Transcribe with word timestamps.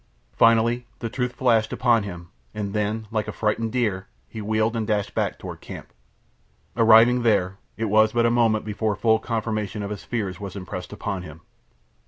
Finally 0.33 0.87
the 0.97 1.11
truth 1.11 1.33
flashed 1.33 1.71
upon 1.71 2.01
him, 2.01 2.29
and 2.55 2.73
then, 2.73 3.05
like 3.11 3.27
a 3.27 3.31
frightened 3.31 3.71
deer, 3.71 4.07
he 4.27 4.41
wheeled 4.41 4.75
and 4.75 4.87
dashed 4.87 5.13
back 5.13 5.37
toward 5.37 5.61
camp. 5.61 5.93
Arriving 6.75 7.21
there, 7.21 7.59
it 7.77 7.85
was 7.85 8.11
but 8.11 8.25
a 8.25 8.31
moment 8.31 8.65
before 8.65 8.95
full 8.95 9.19
confirmation 9.19 9.83
of 9.83 9.91
his 9.91 10.03
fears 10.03 10.39
was 10.39 10.55
impressed 10.55 10.91
upon 10.91 11.21
him. 11.21 11.41